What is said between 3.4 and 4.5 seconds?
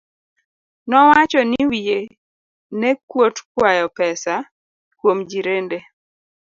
kwayo pesa